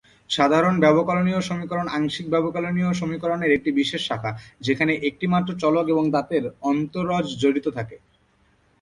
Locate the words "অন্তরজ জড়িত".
6.63-7.65